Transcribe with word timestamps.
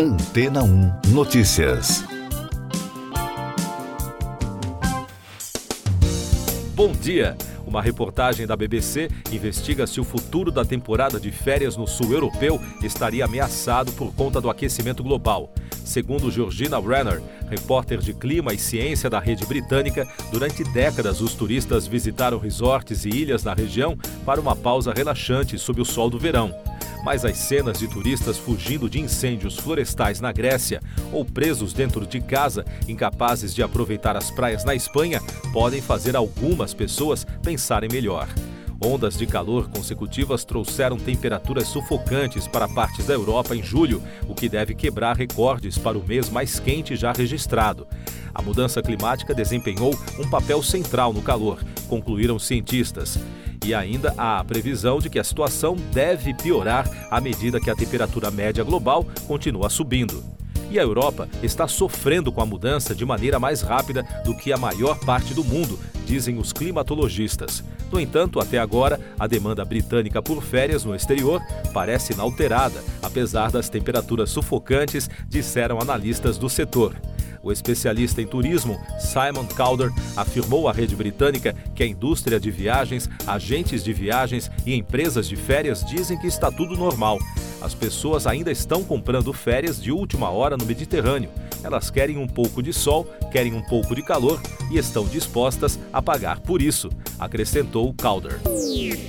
Antena 0.00 0.62
1 0.62 1.08
Notícias. 1.08 2.04
Bom 6.72 6.92
dia. 6.92 7.36
Uma 7.66 7.82
reportagem 7.82 8.46
da 8.46 8.54
BBC 8.54 9.08
investiga 9.32 9.88
se 9.88 10.00
o 10.00 10.04
futuro 10.04 10.52
da 10.52 10.64
temporada 10.64 11.18
de 11.18 11.32
férias 11.32 11.76
no 11.76 11.84
sul 11.84 12.12
europeu 12.12 12.60
estaria 12.80 13.24
ameaçado 13.24 13.90
por 13.90 14.14
conta 14.14 14.40
do 14.40 14.48
aquecimento 14.48 15.02
global. 15.02 15.52
Segundo 15.84 16.30
Georgina 16.30 16.78
Renner, 16.78 17.20
repórter 17.50 17.98
de 17.98 18.14
clima 18.14 18.54
e 18.54 18.58
ciência 18.58 19.10
da 19.10 19.18
rede 19.18 19.44
britânica, 19.46 20.06
durante 20.30 20.62
décadas 20.62 21.20
os 21.20 21.34
turistas 21.34 21.88
visitaram 21.88 22.38
resorts 22.38 23.04
e 23.04 23.08
ilhas 23.08 23.42
na 23.42 23.52
região 23.52 23.98
para 24.24 24.40
uma 24.40 24.54
pausa 24.54 24.92
relaxante 24.92 25.58
sob 25.58 25.80
o 25.80 25.84
sol 25.84 26.08
do 26.08 26.20
verão 26.20 26.54
mas 27.04 27.24
as 27.24 27.36
cenas 27.36 27.78
de 27.78 27.88
turistas 27.88 28.36
fugindo 28.36 28.88
de 28.88 29.00
incêndios 29.00 29.56
florestais 29.56 30.20
na 30.20 30.32
Grécia 30.32 30.80
ou 31.12 31.24
presos 31.24 31.72
dentro 31.72 32.06
de 32.06 32.20
casa, 32.20 32.64
incapazes 32.86 33.54
de 33.54 33.62
aproveitar 33.62 34.16
as 34.16 34.30
praias 34.30 34.64
na 34.64 34.74
Espanha, 34.74 35.20
podem 35.52 35.80
fazer 35.80 36.16
algumas 36.16 36.74
pessoas 36.74 37.26
pensarem 37.42 37.88
melhor. 37.90 38.28
Ondas 38.80 39.18
de 39.18 39.26
calor 39.26 39.68
consecutivas 39.68 40.44
trouxeram 40.44 40.96
temperaturas 40.96 41.66
sufocantes 41.66 42.46
para 42.46 42.68
partes 42.68 43.06
da 43.06 43.14
Europa 43.14 43.56
em 43.56 43.62
julho, 43.62 44.00
o 44.28 44.34
que 44.36 44.48
deve 44.48 44.72
quebrar 44.72 45.16
recordes 45.16 45.76
para 45.76 45.98
o 45.98 46.06
mês 46.06 46.30
mais 46.30 46.60
quente 46.60 46.94
já 46.94 47.12
registrado. 47.12 47.88
A 48.32 48.40
mudança 48.40 48.80
climática 48.80 49.34
desempenhou 49.34 49.98
um 50.16 50.30
papel 50.30 50.62
central 50.62 51.12
no 51.12 51.22
calor, 51.22 51.58
concluíram 51.88 52.38
cientistas. 52.38 53.18
E 53.68 53.74
ainda 53.74 54.14
há 54.16 54.38
a 54.38 54.44
previsão 54.44 54.98
de 54.98 55.10
que 55.10 55.18
a 55.18 55.24
situação 55.24 55.76
deve 55.92 56.32
piorar 56.32 56.88
à 57.10 57.20
medida 57.20 57.60
que 57.60 57.68
a 57.68 57.76
temperatura 57.76 58.30
média 58.30 58.64
global 58.64 59.04
continua 59.26 59.68
subindo. 59.68 60.24
E 60.70 60.78
a 60.78 60.82
Europa 60.82 61.28
está 61.42 61.68
sofrendo 61.68 62.32
com 62.32 62.40
a 62.40 62.46
mudança 62.46 62.94
de 62.94 63.04
maneira 63.04 63.38
mais 63.38 63.60
rápida 63.60 64.02
do 64.24 64.34
que 64.34 64.54
a 64.54 64.56
maior 64.56 64.98
parte 65.00 65.34
do 65.34 65.44
mundo, 65.44 65.78
dizem 66.06 66.38
os 66.38 66.50
climatologistas. 66.50 67.62
No 67.92 68.00
entanto, 68.00 68.40
até 68.40 68.58
agora, 68.58 68.98
a 69.18 69.26
demanda 69.26 69.62
britânica 69.66 70.22
por 70.22 70.42
férias 70.42 70.82
no 70.82 70.94
exterior 70.94 71.42
parece 71.74 72.14
inalterada, 72.14 72.82
apesar 73.02 73.50
das 73.50 73.68
temperaturas 73.68 74.30
sufocantes, 74.30 75.10
disseram 75.28 75.78
analistas 75.78 76.38
do 76.38 76.48
setor. 76.48 76.94
O 77.42 77.52
especialista 77.52 78.20
em 78.20 78.26
turismo, 78.26 78.78
Simon 78.98 79.46
Calder, 79.46 79.90
afirmou 80.16 80.68
à 80.68 80.72
rede 80.72 80.96
britânica 80.96 81.54
que 81.74 81.82
a 81.82 81.86
indústria 81.86 82.38
de 82.40 82.50
viagens, 82.50 83.08
agentes 83.26 83.82
de 83.84 83.92
viagens 83.92 84.50
e 84.66 84.74
empresas 84.74 85.28
de 85.28 85.36
férias 85.36 85.84
dizem 85.84 86.18
que 86.18 86.26
está 86.26 86.50
tudo 86.50 86.76
normal. 86.76 87.18
As 87.60 87.74
pessoas 87.74 88.26
ainda 88.26 88.52
estão 88.52 88.84
comprando 88.84 89.32
férias 89.32 89.82
de 89.82 89.90
última 89.90 90.30
hora 90.30 90.56
no 90.56 90.64
Mediterrâneo. 90.64 91.30
Elas 91.62 91.90
querem 91.90 92.16
um 92.16 92.26
pouco 92.26 92.62
de 92.62 92.72
sol, 92.72 93.04
querem 93.32 93.52
um 93.52 93.62
pouco 93.62 93.94
de 93.94 94.02
calor 94.02 94.40
e 94.70 94.78
estão 94.78 95.04
dispostas 95.06 95.78
a 95.92 96.00
pagar 96.00 96.38
por 96.40 96.62
isso, 96.62 96.88
acrescentou 97.18 97.92
Calder. 97.94 98.38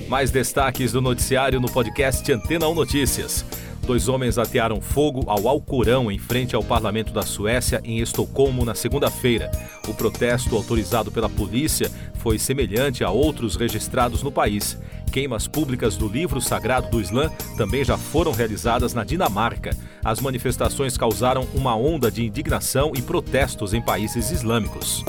Mais 0.07 0.31
destaques 0.31 0.91
do 0.91 1.01
noticiário 1.01 1.59
no 1.59 1.69
podcast 1.69 2.31
Antena 2.31 2.67
1 2.67 2.73
Notícias. 2.73 3.45
Dois 3.89 4.07
homens 4.07 4.37
atearam 4.37 4.79
fogo 4.79 5.23
ao 5.25 5.47
Alcorão 5.47 6.11
em 6.11 6.19
frente 6.19 6.55
ao 6.55 6.63
parlamento 6.63 7.11
da 7.11 7.23
Suécia, 7.23 7.81
em 7.83 7.97
Estocolmo, 7.97 8.63
na 8.63 8.75
segunda-feira. 8.75 9.49
O 9.87 9.95
protesto, 9.95 10.55
autorizado 10.55 11.11
pela 11.11 11.27
polícia, 11.27 11.89
foi 12.13 12.37
semelhante 12.37 13.03
a 13.03 13.09
outros 13.09 13.55
registrados 13.55 14.21
no 14.21 14.31
país. 14.31 14.77
Queimas 15.11 15.47
públicas 15.47 15.97
do 15.97 16.07
livro 16.07 16.39
sagrado 16.39 16.87
do 16.91 17.01
Islã 17.01 17.31
também 17.57 17.83
já 17.83 17.97
foram 17.97 18.31
realizadas 18.31 18.93
na 18.93 19.03
Dinamarca. 19.03 19.75
As 20.05 20.19
manifestações 20.19 20.95
causaram 20.95 21.47
uma 21.55 21.75
onda 21.75 22.11
de 22.11 22.23
indignação 22.23 22.91
e 22.95 23.01
protestos 23.01 23.73
em 23.73 23.81
países 23.81 24.29
islâmicos. 24.29 25.03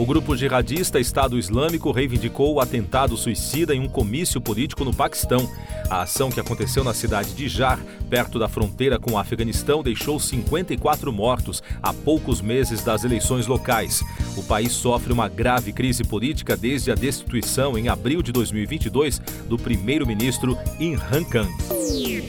O 0.00 0.06
grupo 0.06 0.34
jihadista 0.34 0.98
Estado 0.98 1.38
Islâmico 1.38 1.92
reivindicou 1.92 2.54
o 2.54 2.60
atentado 2.60 3.18
suicida 3.18 3.74
em 3.74 3.80
um 3.80 3.86
comício 3.86 4.40
político 4.40 4.82
no 4.82 4.94
Paquistão. 4.94 5.46
A 5.90 6.00
ação 6.00 6.30
que 6.30 6.40
aconteceu 6.40 6.82
na 6.82 6.94
cidade 6.94 7.34
de 7.34 7.46
Jar, 7.48 7.78
perto 8.08 8.38
da 8.38 8.48
fronteira 8.48 8.98
com 8.98 9.12
o 9.12 9.18
Afeganistão, 9.18 9.82
deixou 9.82 10.18
54 10.18 11.12
mortos 11.12 11.62
a 11.82 11.92
poucos 11.92 12.40
meses 12.40 12.82
das 12.82 13.04
eleições 13.04 13.46
locais. 13.46 14.00
O 14.38 14.42
país 14.42 14.72
sofre 14.72 15.12
uma 15.12 15.28
grave 15.28 15.70
crise 15.70 16.02
política 16.02 16.56
desde 16.56 16.90
a 16.90 16.94
destituição 16.94 17.76
em 17.76 17.88
abril 17.88 18.22
de 18.22 18.32
2022 18.32 19.20
do 19.50 19.58
primeiro-ministro 19.58 20.56
Imran 20.78 21.24
Khan. 21.24 21.48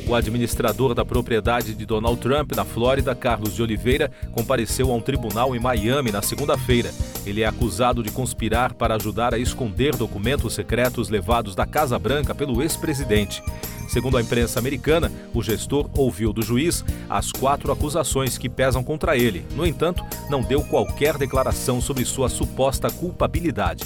O 0.07 0.13
administrador 0.13 0.93
da 0.93 1.05
propriedade 1.05 1.73
de 1.73 1.85
Donald 1.85 2.19
Trump 2.19 2.51
na 2.53 2.65
Flórida, 2.65 3.15
Carlos 3.15 3.55
de 3.55 3.61
Oliveira, 3.61 4.11
compareceu 4.33 4.91
a 4.91 4.95
um 4.95 4.99
tribunal 4.99 5.55
em 5.55 5.59
Miami 5.59 6.11
na 6.11 6.21
segunda-feira. 6.21 6.91
Ele 7.25 7.41
é 7.41 7.45
acusado 7.61 8.01
de 8.01 8.09
conspirar 8.09 8.73
para 8.73 8.95
ajudar 8.95 9.35
a 9.35 9.37
esconder 9.37 9.95
documentos 9.95 10.55
secretos 10.55 11.09
levados 11.09 11.53
da 11.53 11.63
Casa 11.63 11.99
Branca 11.99 12.33
pelo 12.33 12.59
ex-presidente. 12.63 13.43
Segundo 13.87 14.17
a 14.17 14.21
imprensa 14.21 14.57
americana, 14.57 15.11
o 15.31 15.43
gestor 15.43 15.87
ouviu 15.95 16.33
do 16.33 16.41
juiz 16.41 16.83
as 17.07 17.31
quatro 17.31 17.71
acusações 17.71 18.35
que 18.35 18.49
pesam 18.49 18.83
contra 18.83 19.15
ele. 19.15 19.45
No 19.55 19.63
entanto, 19.63 20.03
não 20.27 20.41
deu 20.41 20.63
qualquer 20.63 21.19
declaração 21.19 21.79
sobre 21.79 22.03
sua 22.03 22.29
suposta 22.29 22.89
culpabilidade. 22.89 23.83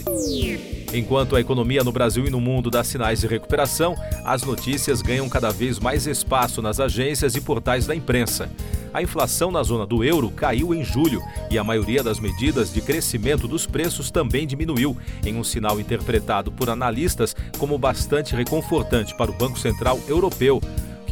Enquanto 0.93 1.35
a 1.35 1.41
economia 1.41 1.83
no 1.83 1.91
Brasil 1.91 2.25
e 2.25 2.29
no 2.29 2.39
mundo 2.39 2.71
dá 2.71 2.81
sinais 2.81 3.19
de 3.19 3.27
recuperação, 3.27 3.93
as 4.23 4.43
notícias 4.43 5.01
ganham 5.01 5.27
cada 5.27 5.49
vez 5.51 5.79
mais 5.79 6.07
espaço 6.07 6.61
nas 6.61 6.79
agências 6.79 7.35
e 7.35 7.41
portais 7.41 7.85
da 7.85 7.93
imprensa 7.95 8.49
a 8.95 9.01
inflação 9.01 9.51
na 9.51 9.61
zona 9.61 9.85
do 9.85 10.05
euro 10.05 10.31
caiu 10.31 10.73
em 10.73 10.81
julho 10.81 11.21
e 11.51 11.57
a 11.57 11.63
maioria 11.65 12.01
das 12.01 12.17
medidas 12.17 12.73
de 12.73 12.79
crescimento 12.79 13.45
dos 13.45 13.67
preços 13.67 14.09
também 14.09 14.47
diminuiu, 14.47 14.95
em 15.25 15.35
um 15.35 15.43
sinal 15.43 15.81
interpretado 15.81 16.49
por 16.49 16.69
analistas 16.69 17.35
como 17.57 17.77
bastante 17.77 18.33
reconfortante 18.33 19.13
para 19.13 19.29
o 19.29 19.33
Banco 19.33 19.59
Central 19.59 19.99
Europeu, 20.07 20.61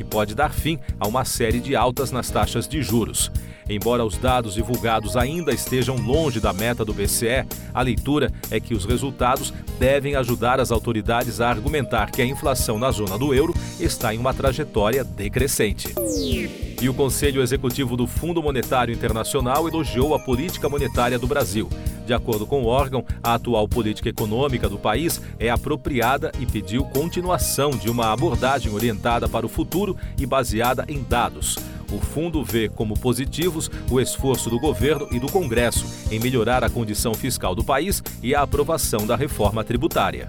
que 0.03 0.09
pode 0.09 0.35
dar 0.35 0.51
fim 0.51 0.77
a 0.99 1.07
uma 1.07 1.23
série 1.23 1.59
de 1.59 1.75
altas 1.75 2.11
nas 2.11 2.29
taxas 2.29 2.67
de 2.67 2.81
juros. 2.83 3.31
Embora 3.69 4.03
os 4.03 4.17
dados 4.17 4.55
divulgados 4.55 5.15
ainda 5.15 5.53
estejam 5.53 5.95
longe 5.95 6.41
da 6.41 6.51
meta 6.51 6.83
do 6.83 6.93
BCE, 6.93 7.45
a 7.73 7.81
leitura 7.81 8.29
é 8.51 8.59
que 8.59 8.73
os 8.73 8.83
resultados 8.83 9.53
devem 9.79 10.15
ajudar 10.15 10.59
as 10.59 10.69
autoridades 10.69 11.39
a 11.39 11.49
argumentar 11.49 12.11
que 12.11 12.21
a 12.21 12.25
inflação 12.25 12.77
na 12.77 12.91
zona 12.91 13.17
do 13.17 13.33
euro 13.33 13.53
está 13.79 14.13
em 14.13 14.17
uma 14.17 14.33
trajetória 14.33 15.03
decrescente. 15.03 15.93
E 16.81 16.89
o 16.89 16.93
Conselho 16.93 17.41
Executivo 17.41 17.95
do 17.95 18.05
Fundo 18.05 18.43
Monetário 18.43 18.93
Internacional 18.93 19.67
elogiou 19.67 20.13
a 20.13 20.19
política 20.19 20.67
monetária 20.67 21.17
do 21.17 21.25
Brasil. 21.25 21.69
De 22.05 22.13
acordo 22.13 22.45
com 22.45 22.63
o 22.63 22.67
órgão, 22.67 23.05
a 23.21 23.35
atual 23.35 23.67
política 23.67 24.09
econômica 24.09 24.67
do 24.67 24.77
país 24.77 25.21
é 25.39 25.49
apropriada 25.49 26.31
e 26.39 26.45
pediu 26.45 26.83
continuação 26.85 27.71
de 27.71 27.89
uma 27.89 28.11
abordagem 28.11 28.73
orientada 28.73 29.27
para 29.27 29.45
o 29.45 29.49
futuro 29.49 29.95
e 30.17 30.25
baseada 30.25 30.85
em 30.87 31.01
dados. 31.01 31.57
O 31.93 31.99
fundo 31.99 32.43
vê 32.43 32.67
como 32.67 32.97
positivos 32.97 33.69
o 33.89 34.01
esforço 34.01 34.49
do 34.49 34.59
governo 34.59 35.07
e 35.11 35.19
do 35.19 35.31
Congresso 35.31 35.85
em 36.11 36.19
melhorar 36.19 36.63
a 36.63 36.69
condição 36.69 37.13
fiscal 37.13 37.53
do 37.53 37.63
país 37.63 38.01
e 38.21 38.33
a 38.33 38.41
aprovação 38.41 39.05
da 39.05 39.15
reforma 39.15 39.63
tributária. 39.63 40.27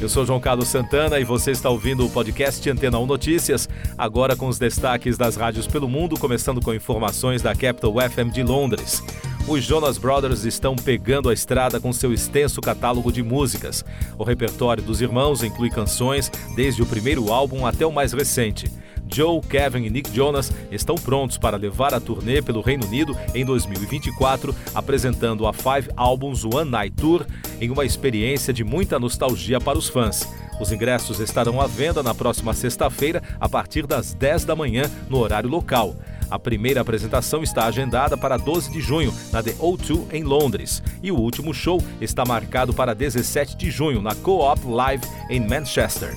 Eu 0.00 0.08
sou 0.08 0.24
João 0.24 0.38
Carlos 0.38 0.68
Santana 0.68 1.18
e 1.18 1.24
você 1.24 1.50
está 1.50 1.68
ouvindo 1.68 2.06
o 2.06 2.10
podcast 2.10 2.70
Antena 2.70 2.98
1 2.98 3.06
Notícias, 3.06 3.68
agora 3.96 4.36
com 4.36 4.46
os 4.46 4.56
destaques 4.56 5.18
das 5.18 5.34
rádios 5.34 5.66
pelo 5.66 5.88
mundo, 5.88 6.16
começando 6.16 6.60
com 6.60 6.72
informações 6.72 7.42
da 7.42 7.56
Capital 7.56 7.94
FM 7.94 8.32
de 8.32 8.44
Londres. 8.44 9.02
Os 9.48 9.64
Jonas 9.64 9.96
Brothers 9.96 10.44
estão 10.44 10.76
pegando 10.76 11.30
a 11.30 11.32
estrada 11.32 11.80
com 11.80 11.90
seu 11.90 12.12
extenso 12.12 12.60
catálogo 12.60 13.10
de 13.10 13.22
músicas. 13.22 13.82
O 14.18 14.22
repertório 14.22 14.82
dos 14.82 15.00
irmãos 15.00 15.42
inclui 15.42 15.70
canções 15.70 16.30
desde 16.54 16.82
o 16.82 16.86
primeiro 16.86 17.32
álbum 17.32 17.64
até 17.64 17.86
o 17.86 17.90
mais 17.90 18.12
recente. 18.12 18.70
Joe, 19.10 19.40
Kevin 19.40 19.84
e 19.84 19.90
Nick 19.90 20.14
Jonas 20.14 20.52
estão 20.70 20.96
prontos 20.96 21.38
para 21.38 21.56
levar 21.56 21.94
a 21.94 22.00
turnê 22.00 22.42
pelo 22.42 22.60
Reino 22.60 22.84
Unido 22.84 23.16
em 23.34 23.42
2024, 23.42 24.54
apresentando 24.74 25.46
a 25.46 25.52
Five 25.54 25.88
Albums 25.96 26.44
One 26.44 26.70
Night 26.70 26.94
Tour 26.94 27.24
em 27.58 27.70
uma 27.70 27.86
experiência 27.86 28.52
de 28.52 28.62
muita 28.62 28.98
nostalgia 28.98 29.58
para 29.58 29.78
os 29.78 29.88
fãs. 29.88 30.28
Os 30.60 30.72
ingressos 30.72 31.20
estarão 31.20 31.58
à 31.58 31.66
venda 31.66 32.02
na 32.02 32.14
próxima 32.14 32.52
sexta-feira, 32.52 33.22
a 33.40 33.48
partir 33.48 33.86
das 33.86 34.12
10 34.12 34.44
da 34.44 34.54
manhã, 34.54 34.82
no 35.08 35.18
horário 35.18 35.48
local. 35.48 35.96
A 36.30 36.38
primeira 36.38 36.80
apresentação 36.80 37.42
está 37.42 37.66
agendada 37.66 38.16
para 38.16 38.36
12 38.36 38.70
de 38.70 38.80
junho, 38.80 39.14
na 39.32 39.42
The 39.42 39.52
O2 39.52 40.12
em 40.12 40.22
Londres, 40.22 40.82
e 41.02 41.10
o 41.10 41.16
último 41.16 41.54
show 41.54 41.82
está 42.00 42.24
marcado 42.24 42.74
para 42.74 42.94
17 42.94 43.56
de 43.56 43.70
junho, 43.70 44.02
na 44.02 44.14
Co-op 44.14 44.66
Live 44.66 45.04
em 45.30 45.40
Manchester. 45.40 46.16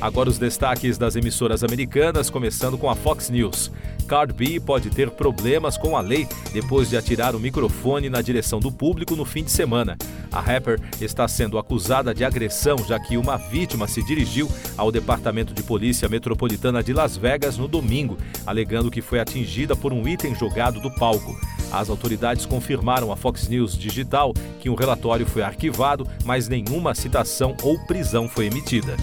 Agora 0.00 0.28
os 0.28 0.38
destaques 0.38 0.98
das 0.98 1.16
emissoras 1.16 1.64
americanas, 1.64 2.28
começando 2.28 2.76
com 2.76 2.90
a 2.90 2.94
Fox 2.94 3.30
News. 3.30 3.70
Cardi 4.04 4.32
B 4.32 4.60
pode 4.60 4.90
ter 4.90 5.10
problemas 5.10 5.76
com 5.76 5.96
a 5.96 6.00
lei 6.00 6.28
depois 6.52 6.88
de 6.88 6.96
atirar 6.96 7.34
o 7.34 7.40
microfone 7.40 8.08
na 8.08 8.22
direção 8.22 8.60
do 8.60 8.70
público 8.70 9.16
no 9.16 9.24
fim 9.24 9.42
de 9.42 9.50
semana. 9.50 9.96
A 10.30 10.40
rapper 10.40 10.80
está 11.00 11.26
sendo 11.26 11.58
acusada 11.58 12.14
de 12.14 12.24
agressão, 12.24 12.76
já 12.86 12.98
que 12.98 13.16
uma 13.16 13.36
vítima 13.36 13.88
se 13.88 14.02
dirigiu 14.02 14.48
ao 14.76 14.92
Departamento 14.92 15.54
de 15.54 15.62
Polícia 15.62 16.08
Metropolitana 16.08 16.82
de 16.82 16.92
Las 16.92 17.16
Vegas 17.16 17.56
no 17.56 17.66
domingo, 17.66 18.18
alegando 18.46 18.90
que 18.90 19.00
foi 19.00 19.20
atingida 19.20 19.74
por 19.74 19.92
um 19.92 20.06
item 20.06 20.34
jogado 20.34 20.80
do 20.80 20.90
palco. 20.90 21.34
As 21.78 21.90
autoridades 21.90 22.46
confirmaram 22.46 23.10
à 23.10 23.16
Fox 23.16 23.48
News 23.48 23.76
Digital 23.76 24.32
que 24.60 24.70
um 24.70 24.74
relatório 24.74 25.26
foi 25.26 25.42
arquivado, 25.42 26.06
mas 26.24 26.48
nenhuma 26.48 26.94
citação 26.94 27.56
ou 27.62 27.78
prisão 27.86 28.28
foi 28.28 28.46
emitida. 28.46 28.96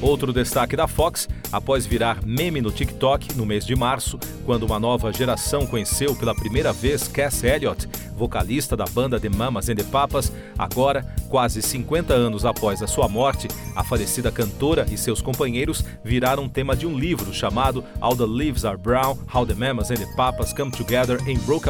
Outro 0.00 0.32
destaque 0.32 0.76
da 0.76 0.88
Fox, 0.88 1.28
após 1.52 1.84
virar 1.84 2.24
meme 2.24 2.62
no 2.62 2.70
TikTok 2.70 3.36
no 3.36 3.44
mês 3.44 3.66
de 3.66 3.76
março, 3.76 4.18
quando 4.46 4.62
uma 4.62 4.78
nova 4.78 5.12
geração 5.12 5.66
conheceu 5.66 6.16
pela 6.16 6.34
primeira 6.34 6.72
vez 6.72 7.06
Cass 7.06 7.44
Elliot, 7.44 7.86
vocalista 8.16 8.76
da 8.76 8.84
banda 8.84 9.20
The 9.20 9.28
Mamas 9.28 9.68
and 9.68 9.76
the 9.76 9.84
Papas, 9.84 10.32
agora, 10.58 11.04
quase 11.28 11.60
50 11.60 12.14
anos 12.14 12.44
após 12.44 12.82
a 12.82 12.86
sua 12.86 13.08
morte, 13.08 13.48
a 13.76 13.84
falecida 13.84 14.32
cantora 14.32 14.86
e 14.90 14.96
seus 14.96 15.20
companheiros 15.20 15.84
viraram 16.02 16.48
tema 16.48 16.74
de 16.74 16.86
um 16.86 16.98
livro 16.98 17.32
chamado 17.32 17.84
All 18.00 18.16
the 18.16 18.26
Leaves 18.26 18.64
Are 18.64 18.78
Brown: 18.78 19.18
How 19.34 19.46
the 19.46 19.54
Mamas 19.54 19.90
and 19.90 19.96
the 19.96 20.16
Papas 20.16 20.52
Come 20.52 20.70
Together 20.70 21.18
and 21.28 21.38
Broke 21.46 21.68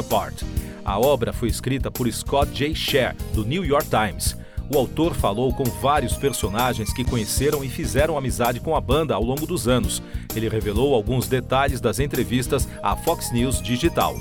A 0.85 0.99
obra 0.99 1.33
foi 1.33 1.49
escrita 1.49 1.89
por 1.89 2.11
Scott 2.13 2.53
J. 2.53 2.75
Scher, 2.75 3.15
do 3.33 3.45
New 3.45 3.65
York 3.65 3.89
Times. 3.89 4.37
O 4.69 4.77
autor 4.77 5.15
falou 5.15 5.53
com 5.53 5.63
vários 5.63 6.17
personagens 6.17 6.93
que 6.93 7.05
conheceram 7.05 7.63
e 7.63 7.69
fizeram 7.69 8.19
amizade 8.19 8.59
com 8.59 8.75
a 8.75 8.81
banda 8.81 9.15
ao 9.15 9.23
longo 9.23 9.47
dos 9.47 9.69
anos. 9.69 10.03
Ele 10.35 10.49
revelou 10.49 10.95
alguns 10.95 11.29
detalhes 11.29 11.81
das 11.81 12.01
entrevistas 12.01 12.69
à 12.83 12.97
Fox 12.97 13.33
News 13.33 13.63
Digital. 13.63 14.17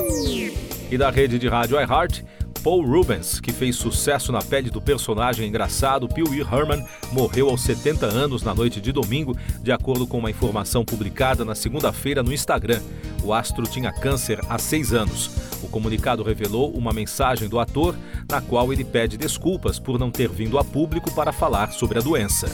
E 0.91 0.95
da 0.95 1.09
rede 1.09 1.39
de 1.39 1.47
rádio 1.47 1.81
iHeart, 1.81 2.23
Paul 2.63 2.85
Rubens, 2.85 3.39
que 3.39 3.51
fez 3.51 3.75
sucesso 3.75 4.31
na 4.31 4.41
pele 4.41 4.69
do 4.69 4.81
personagem 4.81 5.47
engraçado 5.47 6.07
Pee 6.07 6.23
Wee 6.23 6.41
Herman, 6.41 6.85
morreu 7.11 7.49
aos 7.49 7.61
70 7.61 8.05
anos 8.05 8.43
na 8.43 8.53
noite 8.53 8.81
de 8.81 8.91
domingo, 8.91 9.35
de 9.61 9.71
acordo 9.71 10.05
com 10.05 10.19
uma 10.19 10.29
informação 10.29 10.83
publicada 10.83 11.45
na 11.45 11.55
segunda-feira 11.55 12.21
no 12.21 12.33
Instagram. 12.33 12.81
O 13.23 13.33
astro 13.33 13.63
tinha 13.63 13.91
câncer 13.91 14.39
há 14.49 14.57
seis 14.57 14.93
anos. 14.93 15.29
O 15.63 15.67
comunicado 15.67 16.23
revelou 16.23 16.71
uma 16.71 16.93
mensagem 16.93 17.47
do 17.47 17.59
ator, 17.59 17.95
na 18.29 18.41
qual 18.41 18.71
ele 18.71 18.83
pede 18.83 19.17
desculpas 19.17 19.79
por 19.79 19.99
não 19.99 20.11
ter 20.11 20.29
vindo 20.29 20.57
a 20.57 20.63
público 20.63 21.11
para 21.11 21.31
falar 21.31 21.71
sobre 21.71 21.99
a 21.99 22.01
doença. 22.01 22.47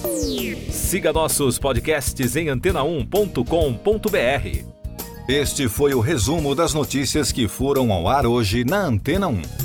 Siga 0.72 1.13
nossos 1.13 1.60
podcasts 1.60 2.36
em 2.36 2.48
antena1.com.br. 2.48 4.75
Este 5.28 5.68
foi 5.68 5.96
o 5.96 6.00
resumo 6.00 6.54
das 6.54 6.74
notícias 6.74 7.31
que 7.31 7.48
foram 7.48 7.92
ao 7.92 8.08
ar 8.08 8.28
hoje 8.28 8.63
na 8.63 8.86
Antena 8.86 9.28
1. 9.28 9.65